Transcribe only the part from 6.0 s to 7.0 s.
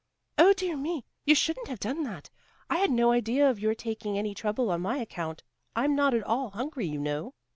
at all hungry, you